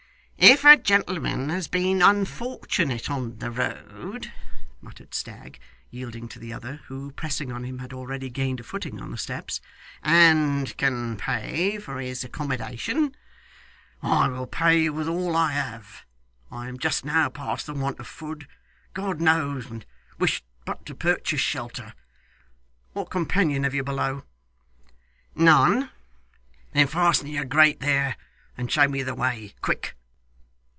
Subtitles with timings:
[0.43, 4.33] 'If a gentleman has been unfortunate on the road,'
[4.81, 5.59] muttered Stagg,
[5.91, 9.19] yielding to the other, who, pressing on him, had already gained a footing on the
[9.19, 9.61] steps
[10.01, 13.15] 'and can pay for his accommodation'
[14.01, 16.05] 'I will pay you with all I have.
[16.49, 18.47] I am just now past the want of food,
[18.95, 19.85] God knows, and
[20.17, 21.93] wish but to purchase shelter.
[22.93, 24.23] What companion have you below?'
[25.35, 25.91] 'None.'
[26.73, 28.17] 'Then fasten your grate there,
[28.57, 29.53] and show me the way.
[29.61, 29.95] Quick!